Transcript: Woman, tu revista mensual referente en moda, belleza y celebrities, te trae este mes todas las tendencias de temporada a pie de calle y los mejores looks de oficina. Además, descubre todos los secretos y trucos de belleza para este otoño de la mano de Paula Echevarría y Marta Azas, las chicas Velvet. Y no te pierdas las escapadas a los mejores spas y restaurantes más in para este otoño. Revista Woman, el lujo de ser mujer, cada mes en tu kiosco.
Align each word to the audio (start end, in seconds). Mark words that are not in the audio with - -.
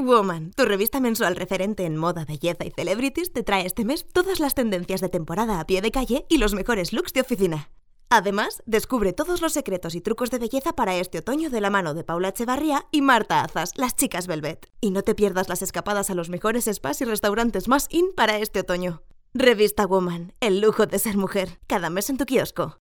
Woman, 0.00 0.52
tu 0.52 0.64
revista 0.64 1.00
mensual 1.00 1.34
referente 1.34 1.84
en 1.84 1.96
moda, 1.96 2.24
belleza 2.24 2.64
y 2.64 2.70
celebrities, 2.70 3.32
te 3.32 3.42
trae 3.42 3.66
este 3.66 3.84
mes 3.84 4.06
todas 4.12 4.38
las 4.38 4.54
tendencias 4.54 5.00
de 5.00 5.08
temporada 5.08 5.58
a 5.58 5.66
pie 5.66 5.82
de 5.82 5.90
calle 5.90 6.24
y 6.28 6.38
los 6.38 6.54
mejores 6.54 6.92
looks 6.92 7.12
de 7.12 7.22
oficina. 7.22 7.68
Además, 8.08 8.62
descubre 8.64 9.12
todos 9.12 9.42
los 9.42 9.52
secretos 9.52 9.96
y 9.96 10.00
trucos 10.00 10.30
de 10.30 10.38
belleza 10.38 10.72
para 10.72 10.96
este 10.96 11.18
otoño 11.18 11.50
de 11.50 11.60
la 11.60 11.68
mano 11.68 11.94
de 11.94 12.04
Paula 12.04 12.28
Echevarría 12.28 12.86
y 12.92 13.02
Marta 13.02 13.42
Azas, 13.42 13.72
las 13.76 13.96
chicas 13.96 14.28
Velvet. 14.28 14.70
Y 14.80 14.92
no 14.92 15.02
te 15.02 15.16
pierdas 15.16 15.48
las 15.48 15.62
escapadas 15.62 16.10
a 16.10 16.14
los 16.14 16.30
mejores 16.30 16.70
spas 16.72 17.00
y 17.00 17.04
restaurantes 17.04 17.66
más 17.66 17.88
in 17.90 18.06
para 18.14 18.38
este 18.38 18.60
otoño. 18.60 19.02
Revista 19.34 19.84
Woman, 19.84 20.32
el 20.40 20.60
lujo 20.60 20.86
de 20.86 21.00
ser 21.00 21.16
mujer, 21.16 21.58
cada 21.66 21.90
mes 21.90 22.08
en 22.08 22.18
tu 22.18 22.24
kiosco. 22.24 22.76